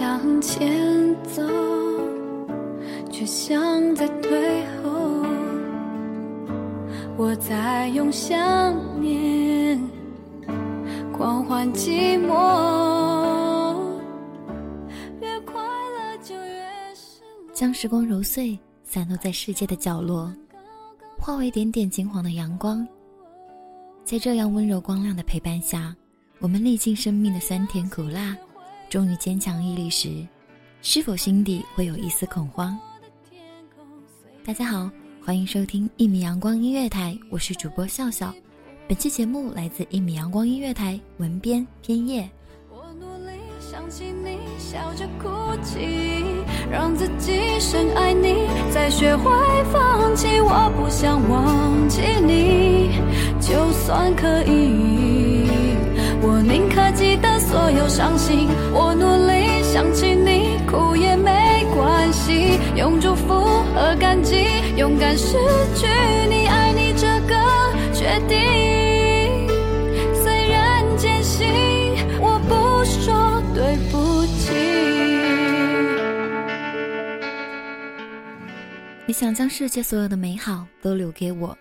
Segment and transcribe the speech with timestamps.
[0.00, 1.42] 向前走，
[3.12, 5.26] 却像在退后。
[7.18, 8.34] 我在用想
[8.98, 9.78] 念
[11.12, 13.76] 狂欢寂寞。
[15.20, 16.64] 越快乐就越
[17.52, 20.32] 将时光揉碎，散落在世界的角落，
[21.18, 22.88] 化为点点金黄的阳光。
[24.02, 25.94] 在这样温柔光亮的陪伴下，
[26.38, 28.34] 我们历尽生命的酸甜苦辣，
[28.90, 30.26] 终于坚强毅力时，
[30.82, 32.76] 是否心底会有一丝恐慌？
[34.44, 34.90] 大家好，
[35.24, 38.34] 欢迎收听一米阳光音乐台，我是主播笑笑。
[38.88, 42.28] 本期节目来自一米阳光音乐台文编偏叶。
[42.68, 43.30] 我努力
[43.60, 45.28] 想起你，笑着哭
[45.62, 46.24] 泣，
[46.68, 49.30] 让自己深爱你，再学会
[49.72, 50.26] 放弃。
[50.40, 52.90] 我不想忘记你，
[53.40, 55.29] 就算可以，
[56.22, 58.48] 我宁可记得所有伤心。
[58.72, 63.40] 我努力想起你，哭也没关系，用祝福
[63.74, 64.44] 和感激，
[64.76, 65.32] 勇敢失
[65.74, 65.86] 去
[66.28, 67.34] 你，爱你这个
[67.94, 69.48] 决定。
[70.22, 71.46] 虽然艰辛，
[72.20, 74.52] 我不说对不起。
[79.06, 81.56] 你想将世界所有的美好都留给我，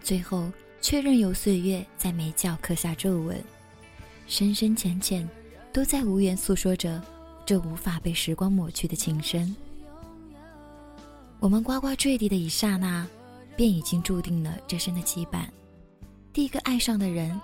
[0.00, 3.36] 最后却任由岁月在眉角刻下皱纹，
[4.26, 5.28] 深深浅浅，
[5.72, 7.02] 都在无言诉说着
[7.44, 9.54] 这无法被时光抹去的情深。
[11.40, 13.06] 我们呱呱坠地的一刹那，
[13.54, 15.44] 便已经注定了这生的羁绊。
[16.32, 17.38] 第一个爱上的人，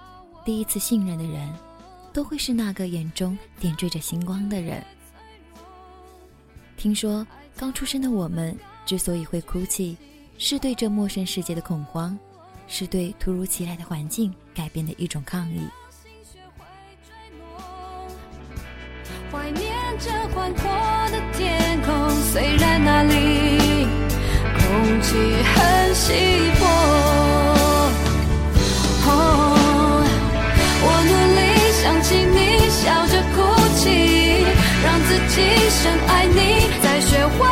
[0.44, 1.52] 第一次信任的人，
[2.12, 4.82] 都会是那个眼中点缀着星光的人。
[6.76, 9.96] 听说刚出生的我们之所以会哭泣，
[10.38, 12.19] 是对这陌生世界的恐慌，
[12.66, 15.60] 是对突如其来的环境改变的一种抗议。
[19.32, 19.64] 怀念
[20.00, 20.64] 着宽阔
[21.12, 23.86] 的天空，虽然那里
[24.58, 25.14] 空气
[25.54, 26.12] 很稀
[26.58, 26.66] 薄。
[29.06, 29.08] 哦，
[30.82, 31.40] 我努力
[31.80, 33.38] 想起你，笑着哭
[33.76, 33.84] 泣，
[34.84, 35.36] 让自己
[35.70, 37.46] 深爱你，再学会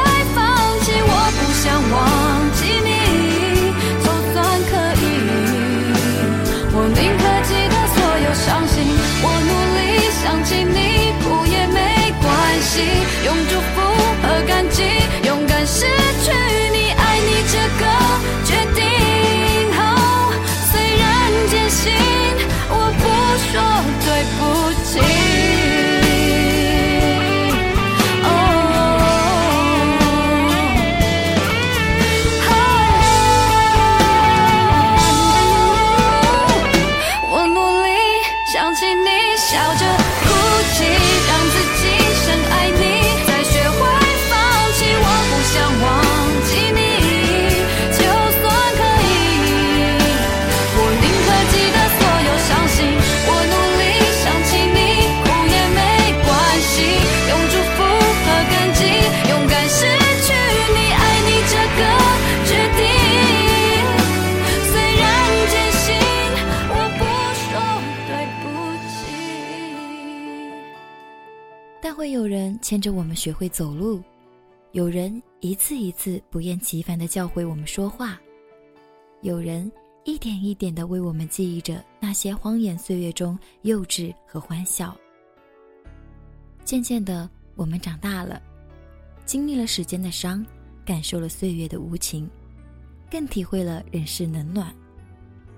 [13.24, 13.80] 用祝福
[14.22, 14.97] 和感激，
[71.92, 74.02] 会有人牵着我们学会走路，
[74.72, 78.20] 有人一次一次不厌其烦地教诲我们说话，
[79.22, 79.70] 有人
[80.04, 84.96] 一点一点地为我们记忆着那些荒野岁月中幼稚和欢笑。
[86.64, 88.42] 渐渐的，我们长大了，
[89.24, 90.44] 经历了时间的伤，
[90.84, 92.28] 感受了岁月的无情，
[93.10, 94.74] 更体会了人世冷暖。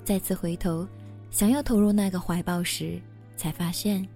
[0.04, 0.86] 再次回头，
[1.30, 3.00] 想要投入那个怀抱时，
[3.36, 4.06] 才发现，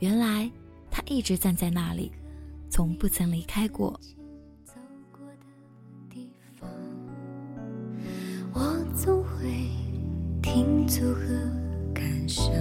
[0.00, 0.50] 原来
[0.98, 2.10] 他一直站在那里，
[2.68, 3.92] 从不曾离开过。
[4.64, 4.74] 走
[5.12, 5.46] 过的
[6.10, 6.28] 地
[6.58, 6.68] 方，
[8.52, 9.70] 我总会
[10.42, 11.22] 停驻和
[11.94, 12.52] 感伤。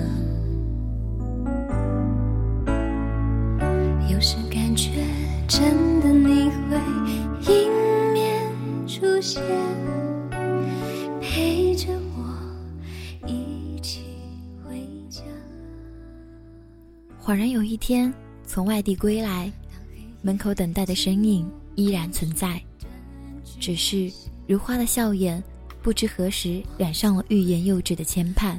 [4.07, 5.03] 有时感觉
[5.47, 6.77] 真的你会
[7.51, 9.41] 迎面出现，
[11.19, 14.03] 陪着我一起
[14.63, 14.79] 回
[15.09, 15.23] 家。
[17.19, 18.13] 恍然有一天
[18.47, 19.51] 从外地归来，
[20.21, 21.45] 门口等待的身影
[21.75, 22.59] 依然存在，
[23.59, 24.09] 只是
[24.47, 25.43] 如花的笑颜，
[25.83, 28.55] 不知何时染上了欲言又止的牵绊。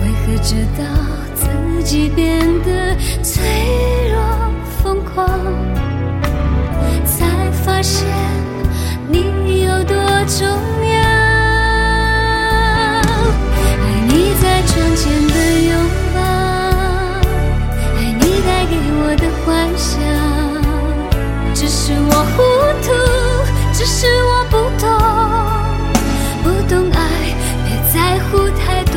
[0.00, 0.84] 为何直到
[1.34, 1.48] 自
[1.84, 3.42] 己变得脆
[4.12, 4.20] 弱
[4.82, 5.26] 疯狂，
[7.06, 8.06] 才发现
[9.10, 9.96] 你有多
[10.26, 10.46] 重
[14.94, 15.34] 间的
[15.68, 15.74] 拥
[16.14, 16.20] 抱，
[17.96, 19.44] 爱你带给我的幻
[19.76, 19.92] 想。
[21.52, 22.42] 只是我糊
[22.82, 22.86] 涂，
[23.72, 24.86] 只是我不懂，
[26.42, 26.98] 不懂爱，
[27.64, 28.96] 别在乎太多。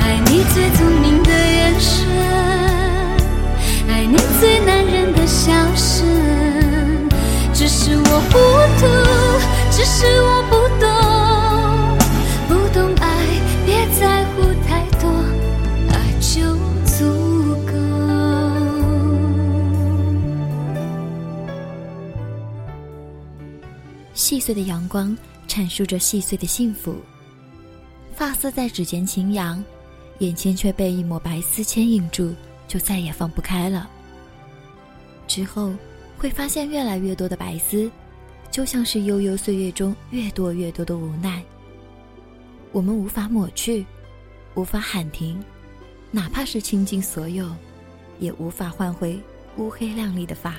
[0.00, 2.06] 爱你最聪明的眼神，
[3.88, 6.06] 爱你最男人的笑声。
[7.52, 8.32] 只是我糊
[8.78, 8.86] 涂，
[9.70, 10.88] 只是我不懂，
[24.44, 25.16] 碎的阳光
[25.48, 26.96] 阐述着细碎的幸福，
[28.14, 29.64] 发丝在指尖轻扬，
[30.18, 32.34] 眼前却被一抹白丝牵引住，
[32.68, 33.88] 就再也放不开了。
[35.26, 35.72] 之后
[36.18, 37.90] 会发现越来越多的白丝，
[38.50, 41.42] 就像是悠悠岁月中越多越多的无奈。
[42.70, 43.86] 我们无法抹去，
[44.56, 45.42] 无法喊停，
[46.10, 47.50] 哪怕是倾尽所有，
[48.20, 49.18] 也无法换回
[49.56, 50.54] 乌黑亮丽的发。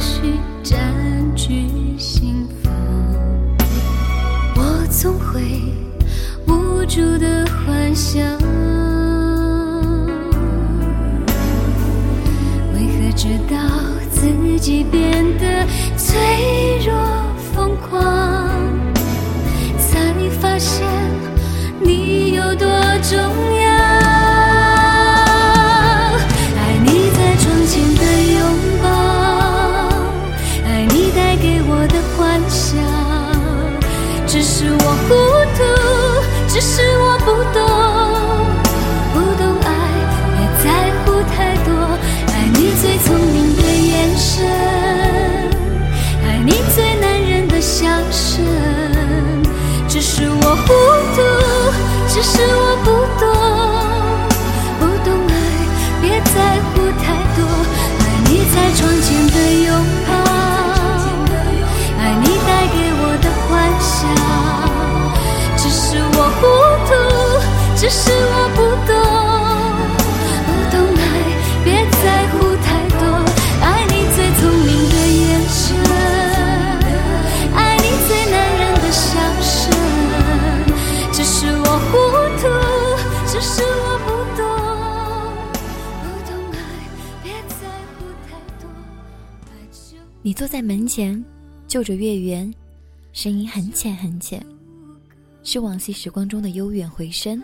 [0.00, 0.32] 空虚
[0.62, 0.78] 占
[1.36, 1.68] 据
[1.98, 2.72] 心房，
[4.56, 5.42] 我总会
[6.46, 8.24] 无助的幻想，
[12.72, 13.58] 为何直到
[14.10, 15.66] 自己变得
[15.98, 16.16] 脆
[16.86, 16.94] 弱
[17.52, 18.00] 疯狂，
[19.76, 20.82] 才发现
[21.78, 22.66] 你有多
[23.02, 23.18] 重
[23.54, 23.59] 要？
[52.22, 53.24] 只是我不懂，
[54.78, 55.32] 不懂爱，
[56.02, 56.36] 别在
[56.68, 57.02] 乎太
[57.34, 57.40] 多。
[57.98, 59.68] 爱你在窗前的拥
[60.06, 60.10] 抱，
[61.98, 63.48] 爱你带给我的幻
[63.80, 63.90] 想。
[65.56, 66.40] 只是我糊
[66.84, 66.92] 涂，
[67.74, 68.89] 只是我不懂，
[90.22, 91.24] 你坐在门前，
[91.66, 92.52] 就着月圆，
[93.10, 94.44] 声音很浅很浅，
[95.42, 97.42] 是往昔时光中的悠远回声。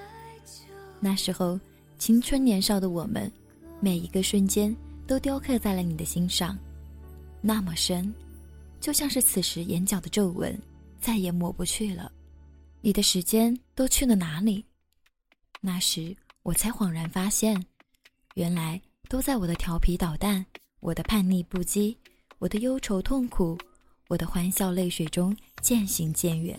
[1.00, 1.58] 那时候
[1.98, 3.32] 青春年少的我们，
[3.80, 6.58] 每一个瞬间都雕刻在了你的心上，
[7.40, 8.12] 那么深，
[8.78, 10.60] 就像是此时眼角的皱纹，
[11.00, 12.12] 再也抹不去了。
[12.82, 14.62] 你的时间都去了哪里？
[15.62, 17.64] 那时我才恍然发现，
[18.34, 18.78] 原来
[19.08, 20.44] 都在我的调皮捣蛋，
[20.80, 21.96] 我的叛逆不羁，
[22.38, 23.56] 我的忧愁痛苦，
[24.08, 26.54] 我的欢笑泪水中渐行渐远，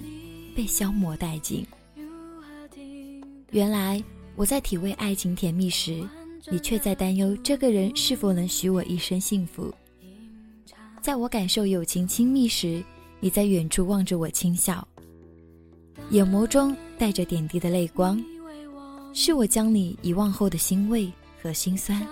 [0.55, 1.63] 被消磨殆尽。
[3.51, 4.03] 原来
[4.35, 6.03] 我在体味爱情甜蜜时，
[6.49, 9.71] 你却在担忧这个人是否能许我一生幸福；
[10.99, 12.83] 在我感受友情亲密时，
[13.19, 14.85] 你在远处望着我轻笑，
[16.09, 18.19] 眼眸中带着点滴的泪光，
[19.13, 21.07] 是我将你遗忘后的欣慰
[21.39, 22.03] 和心酸。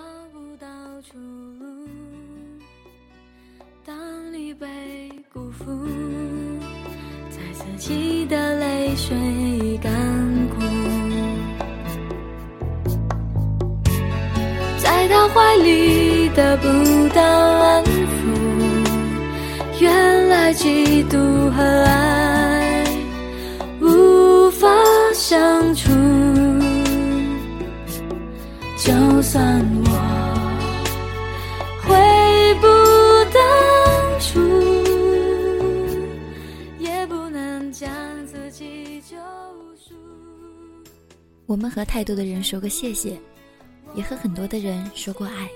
[15.36, 16.68] 怀里得不
[17.10, 17.90] 到安抚，
[19.82, 22.86] 原来嫉妒和爱
[23.82, 24.66] 无法
[25.14, 25.92] 相处，
[28.78, 29.92] 就算我。
[31.84, 31.94] 回
[32.62, 32.68] 不
[33.34, 33.44] 当
[34.22, 34.40] 初，
[36.80, 37.90] 也不能将
[38.26, 39.18] 自己救
[39.76, 39.94] 赎。
[41.46, 43.20] 我们和太多的人说个谢谢，
[43.96, 45.50] 也和很多的人说过爱，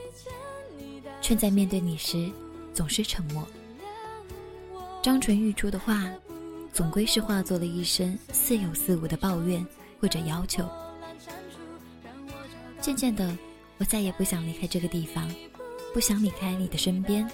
[1.22, 2.32] 却在面对你时
[2.74, 3.46] 总是沉默。
[5.02, 6.10] 张唇欲出的话，
[6.74, 9.66] 总归是化作了一声似有似无的抱怨
[10.00, 10.68] 或者要求。
[12.82, 13.38] 渐渐的，
[13.78, 15.30] 我再也不想离开这个地方。
[15.92, 17.28] 不想离开你的身边，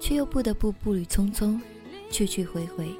[0.00, 1.56] 却又不得不步履匆匆，
[2.10, 2.92] 去去回回。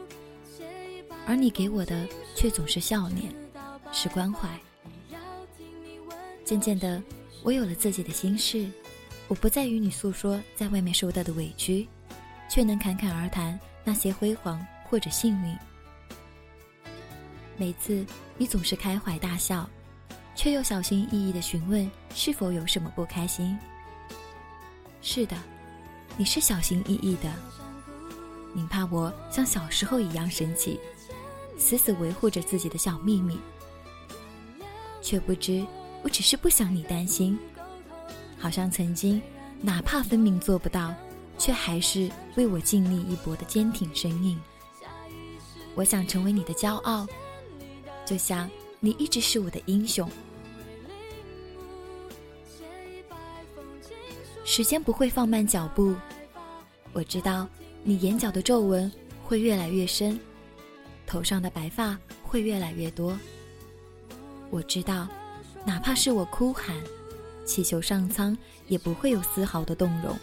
[1.26, 3.34] 而你给我的却总是笑脸，
[3.90, 4.48] 是关怀。
[6.50, 7.00] 渐渐的，
[7.45, 8.69] 我有了自己的心事，
[9.28, 11.87] 我不再与你诉说在外面受到的委屈，
[12.49, 15.57] 却能侃侃而谈那些辉煌或者幸运。
[17.57, 18.04] 每次
[18.37, 19.71] 你总是开怀大笑，
[20.35, 23.57] 却又小心翼翼地询问是否有什么不开心。
[25.02, 25.37] 是的，
[26.16, 27.33] 你是小心翼翼的，
[28.52, 30.80] 你怕我像小时候一样生气，
[31.57, 33.38] 死死维护着自己的小秘密，
[35.00, 35.64] 却不知
[36.02, 37.38] 我只是不想你担心。
[38.38, 39.21] 好像曾经，
[39.61, 40.95] 哪怕分明做不到，
[41.37, 44.40] 却还是为我尽力一搏的坚挺身影。
[45.75, 47.07] 我想成为你的骄傲，
[48.04, 50.09] 就像你一直是我的英雄。
[54.45, 55.95] 时间不会放慢脚步，
[56.92, 57.47] 我知道
[57.85, 58.90] 你眼角的皱纹
[59.23, 60.19] 会越来越深，
[61.07, 63.16] 头上的白发会越来越多。
[64.50, 65.07] 我知道，
[65.64, 66.74] 哪怕是我哭喊，
[67.44, 68.36] 祈求上苍，
[68.66, 70.16] 也不会有丝毫的动容。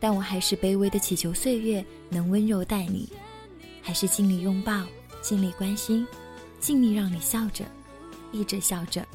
[0.00, 3.08] 但我还是卑微的祈求岁月能温柔待你，
[3.80, 4.82] 还是尽力拥抱，
[5.20, 6.06] 尽力关心，
[6.58, 7.64] 尽力让你笑着，
[8.32, 9.06] 一直笑着。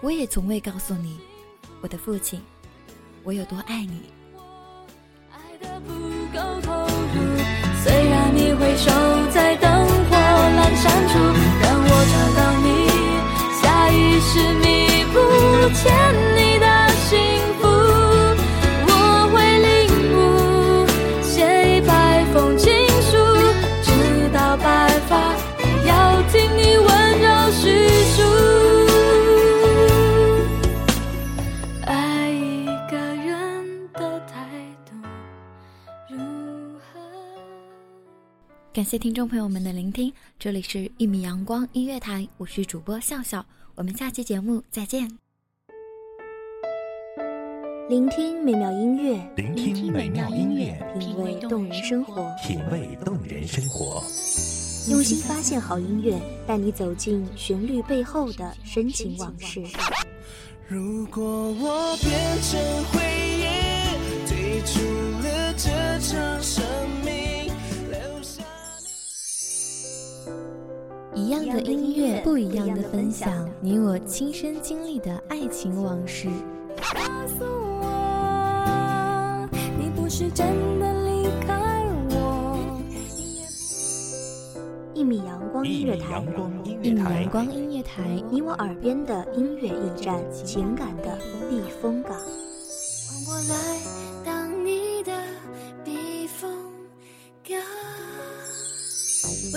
[0.00, 1.18] 我也从未告诉你，
[1.80, 2.40] 我的父亲，
[3.24, 4.02] 我有多爱你。
[5.32, 5.92] 爱的不
[6.32, 7.36] 够投入，
[7.82, 8.92] 虽然你会守
[9.32, 9.70] 在灯
[10.08, 10.17] 火
[10.76, 11.18] 删除，
[11.60, 12.66] 让我找到你，
[13.60, 15.16] 下意识弥补
[15.74, 15.84] 欠
[38.88, 45.06] 谢听众朋友们的聆听，这里是一米阳光音乐台，我是主播笑笑，我们下期节目再见。
[47.90, 54.02] 聆听美妙音乐，聆听美妙音乐，品味动人生活，品味动人生活。
[54.88, 59.62] 用心发现好音乐，带你走进旋律背后的深情往事。
[60.66, 63.02] 如果我变成回
[63.36, 64.80] 忆，退出
[71.28, 76.26] 一样的音乐，不一样的分享，你我亲身经历的爱情往事。
[76.78, 79.46] 告诉我，
[79.78, 80.46] 你不是真
[80.80, 82.80] 的离开我。
[84.94, 86.24] 一米阳光音乐台
[86.82, 91.18] 一米阳，光音乐台，你我耳边的音乐驿站，情感的
[91.50, 92.16] 避风港。
[92.16, 92.24] 让
[93.26, 93.54] 我来